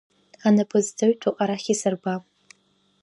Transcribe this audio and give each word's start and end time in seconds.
Анапы 0.47 0.79
зҵаҩтәу 0.85 1.31
арахь 1.41 1.67
исырба! 1.73 2.13